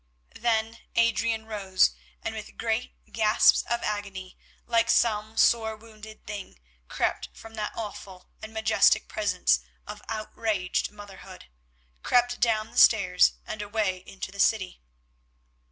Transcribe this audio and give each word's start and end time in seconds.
Then 0.33 0.79
Adrian 0.95 1.45
rose 1.45 1.91
and 2.23 2.33
with 2.33 2.57
great 2.57 2.93
gasps 3.11 3.61
of 3.69 3.83
agony, 3.83 4.35
like 4.65 4.89
some 4.89 5.37
sore 5.37 5.75
wounded 5.77 6.25
thing, 6.25 6.57
crept 6.87 7.29
from 7.37 7.53
that 7.53 7.73
awful 7.75 8.27
and 8.41 8.51
majestic 8.51 9.07
presence 9.07 9.59
of 9.85 10.01
outraged 10.09 10.89
motherhood, 10.89 11.49
crept 12.01 12.39
down 12.39 12.71
the 12.71 12.79
stairs 12.79 13.33
and 13.45 13.61
away 13.61 13.97
into 14.07 14.31
the 14.31 14.39
city. 14.39 14.81